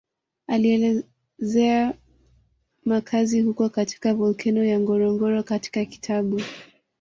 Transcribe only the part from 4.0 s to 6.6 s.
volkeno ya Ngorongoro katika kitabu